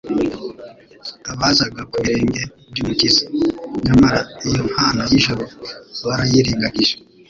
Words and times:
abazaga 1.31 1.81
ku 1.91 1.95
birenge 2.03 2.41
by'Umukiza. 2.71 3.23
Nyamara 3.85 4.19
iyo 4.47 4.61
mpano 4.69 5.01
y'ijuru 5.11 5.43
barayirengagije. 6.05 6.93